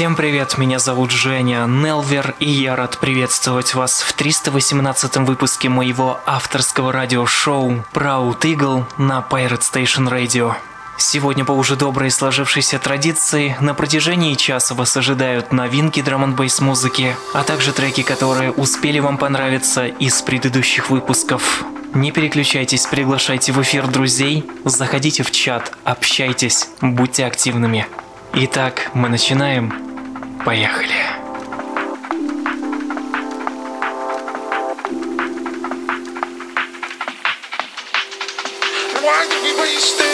[0.00, 6.18] Всем привет, меня зовут Женя Нелвер, и я рад приветствовать вас в 318 выпуске моего
[6.24, 10.54] авторского радиошоу Proud Eagle на Pirate Station Radio.
[10.96, 17.14] Сегодня по уже доброй сложившейся традиции на протяжении часа вас ожидают новинки драм н музыки,
[17.34, 21.62] а также треки, которые успели вам понравиться из предыдущих выпусков.
[21.92, 27.86] Не переключайтесь, приглашайте в эфир друзей, заходите в чат, общайтесь, будьте активными.
[28.32, 29.89] Итак, мы начинаем.
[30.44, 30.94] Поехали.
[39.02, 40.09] Why did we waste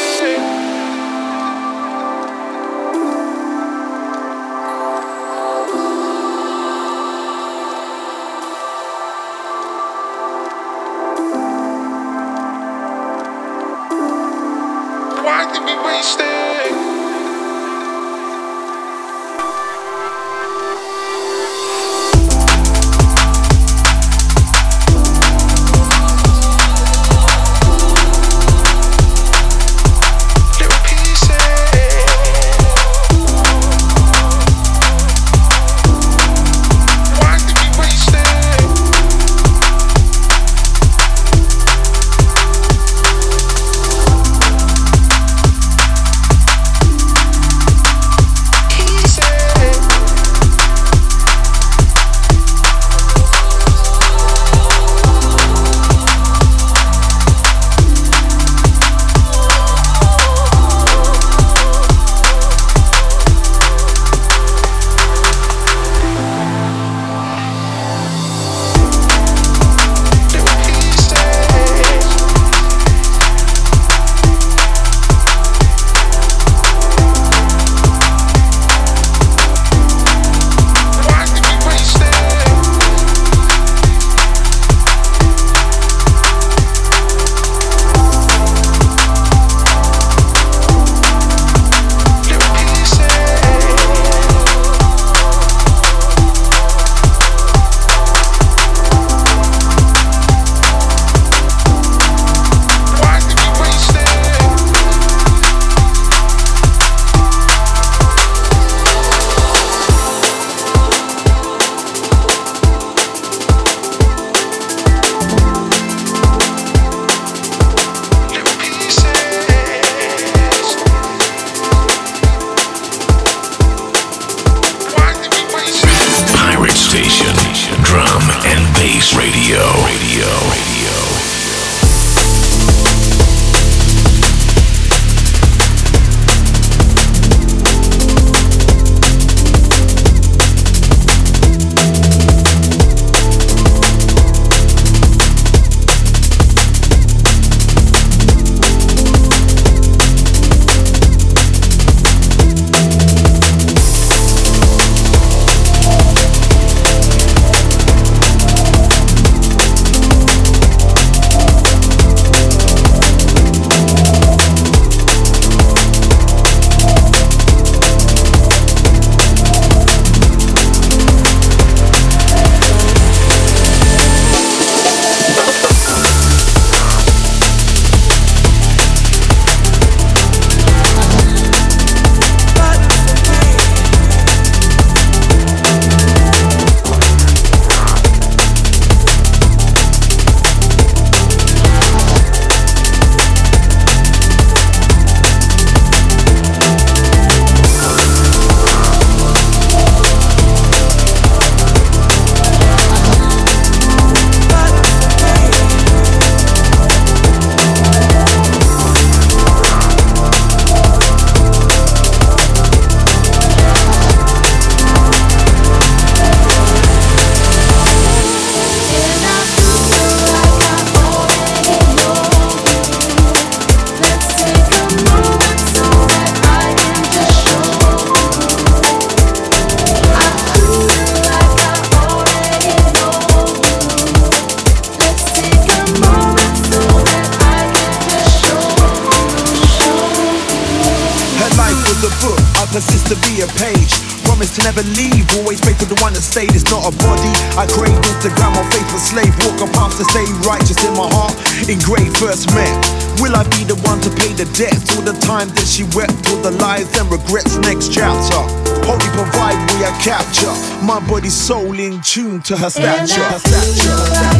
[255.36, 257.56] time that she wept, all the lies and regrets.
[257.59, 258.41] Next chapter.
[258.87, 260.55] Holy provide we I capture.
[260.85, 263.21] My body, soul in tune to her stature.
[263.21, 263.97] Her stature.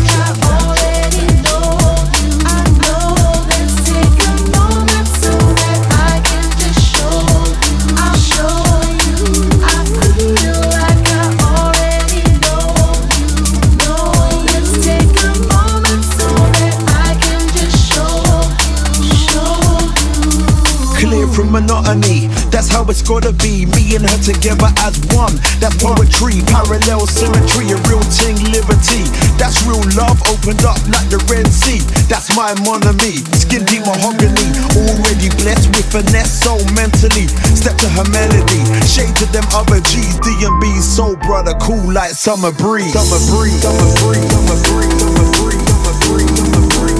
[0.07, 0.76] Clear from
[21.77, 23.67] monotony, that's how it's gotta be.
[23.67, 25.37] Me and her together as one.
[25.61, 29.05] That's poetry, parallel symmetry, a real ting liberty.
[29.37, 31.81] That's real love opened up like the Red Sea.
[32.09, 34.47] That's my monami, skin deep mahogany.
[34.77, 37.29] Already blessed with finesse, so mentally.
[37.53, 40.17] Step to her melody, shade to them other G's.
[40.21, 42.93] D and B, soul brother, cool like summer breeze.
[42.93, 46.96] Summer breeze, summer breeze, summer breeze, summer breeze, summer breeze, summer breeze.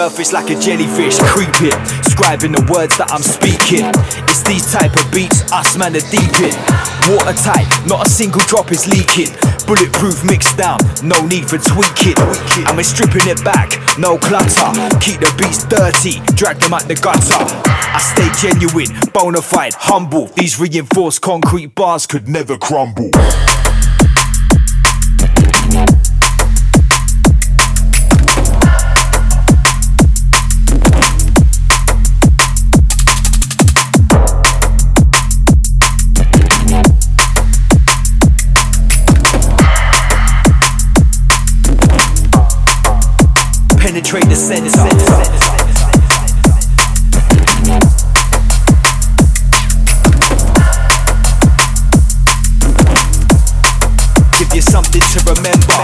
[0.00, 1.76] Surface like a jellyfish creeping,
[2.08, 3.84] scribing the words that I'm speaking.
[4.32, 6.56] It's these type of beats, us man are deep in.
[7.12, 9.28] Watertight, not a single drop is leaking.
[9.68, 12.16] Bulletproof mixed down, no need for tweaking.
[12.64, 14.72] And we're stripping it back, no clutter.
[15.04, 17.36] Keep the beats dirty, drag them out the gutter.
[17.68, 20.32] I stay genuine, bona fide, humble.
[20.32, 23.12] These reinforced concrete bars could never crumble.
[44.10, 44.86] Penetrate the center.
[54.36, 55.78] Give you something to remember.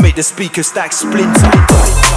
[0.00, 2.07] Make the speaker stack splinter.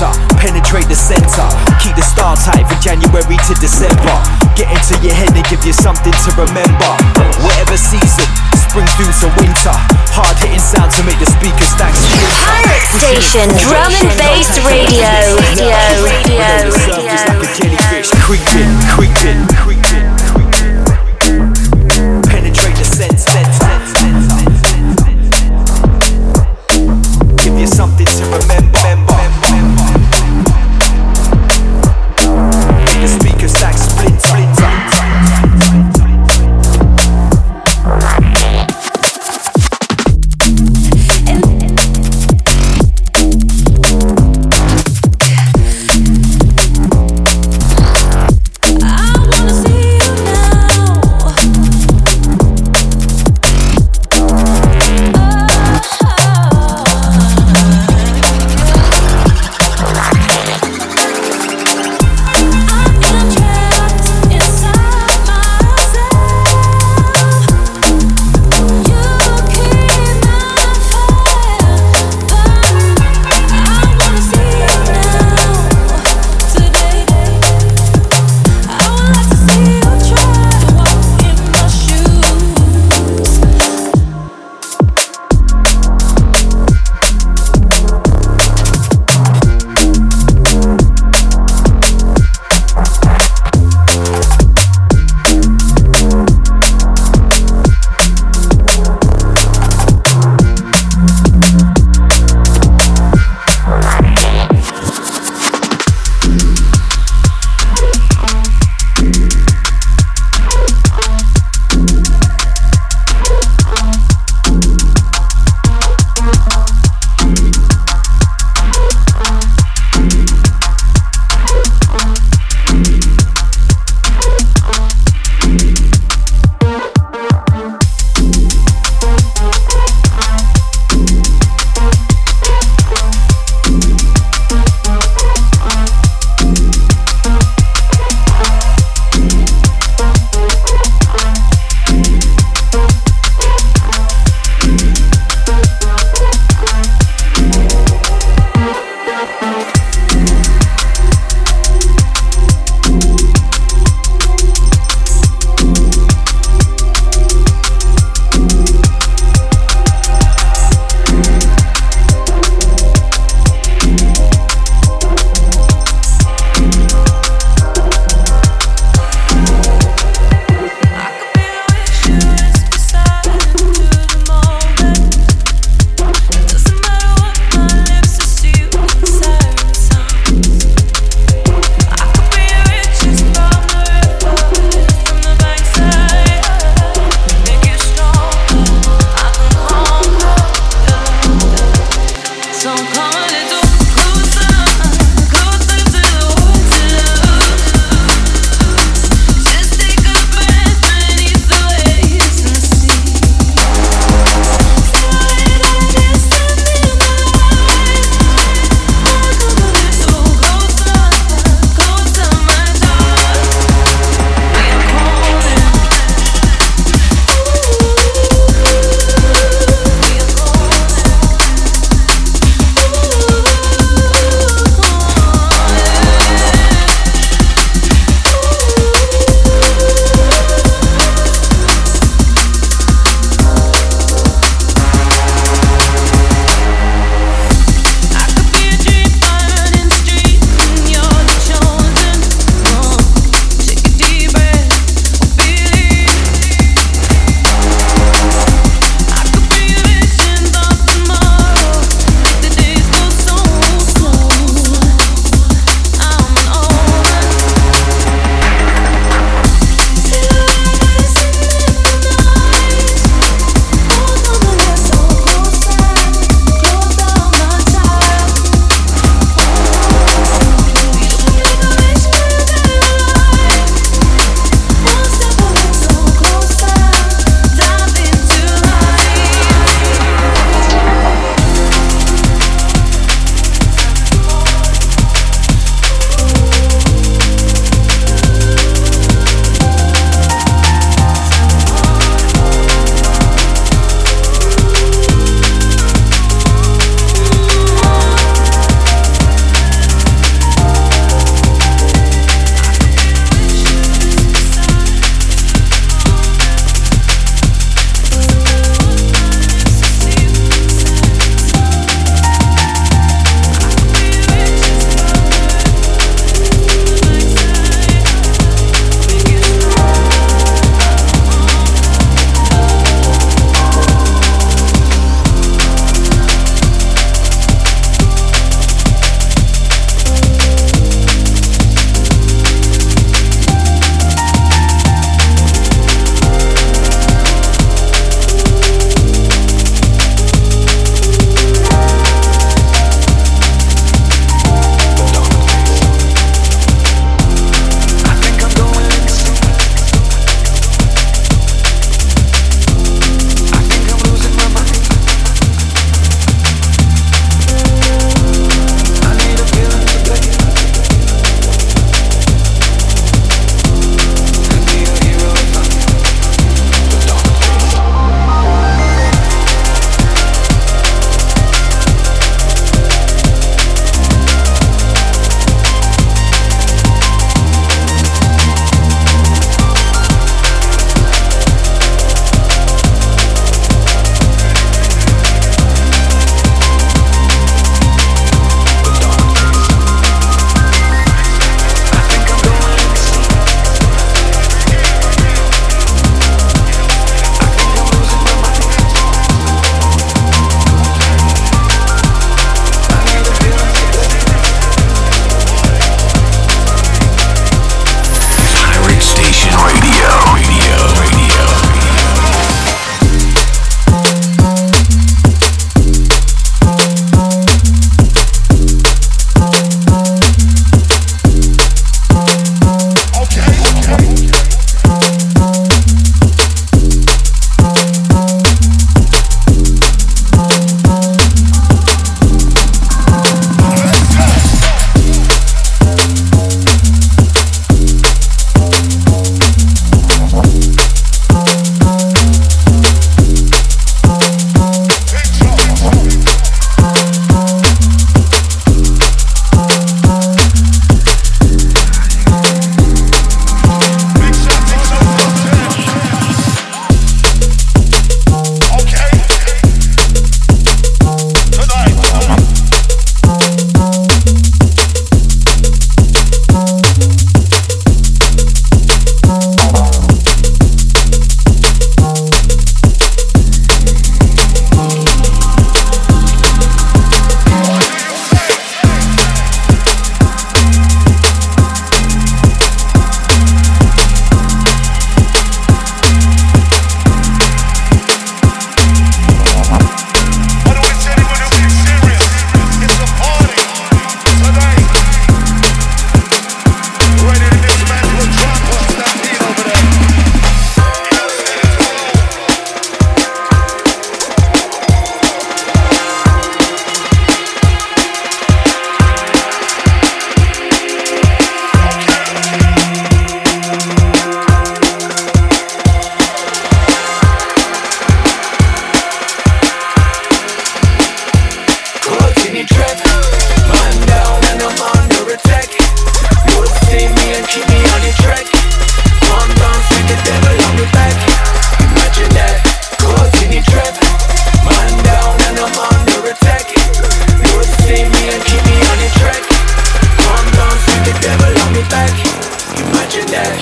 [0.00, 1.46] Perimeter, penetrate the center.
[1.80, 4.16] Keep the star tight from January to December.
[4.56, 6.92] Get into your head and give you something to remember.
[7.44, 9.76] Whatever season, spring through to winter.
[10.16, 11.70] Hard hitting sound to make the speakers.
[11.76, 15.36] Pirate Station Drum and Bass Radio.
[15.36, 15.76] Radio.
[16.04, 16.40] Radio.
[16.40, 20.09] Below the surface like a jellyfish, creeping, creeping, creeping, creeping.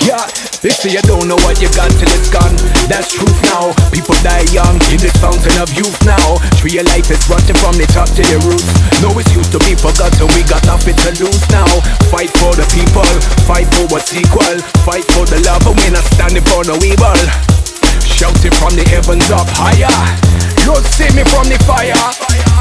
[0.03, 0.25] Yeah,
[0.59, 2.55] they say you don't know what you got till it's gone.
[2.91, 3.71] That's truth now.
[3.95, 6.39] People die young in this fountain of youth now.
[6.59, 8.67] Real life is rotten from the top to the roots.
[8.99, 10.27] No it's used to be forgotten.
[10.35, 11.69] We got nothing to lose now.
[12.11, 13.07] Fight for the people.
[13.47, 14.59] Fight for what's equal.
[14.83, 17.19] Fight for the love, and we're not standing for no evil.
[18.03, 19.95] Shouting from the heavens up higher.
[20.67, 21.95] Lord, save me from the fire.
[21.95, 22.59] fire.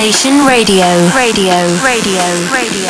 [0.00, 0.40] Radio.
[0.46, 0.86] Radio.
[1.12, 1.52] Radio.
[1.84, 2.22] Radio.
[2.50, 2.89] Radio.